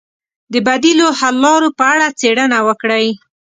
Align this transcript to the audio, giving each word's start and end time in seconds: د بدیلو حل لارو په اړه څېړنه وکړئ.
د 0.53 0.55
بدیلو 0.67 1.07
حل 1.19 1.35
لارو 1.43 1.69
په 1.77 1.83
اړه 1.93 2.07
څېړنه 2.19 2.59
وکړئ. 2.67 3.07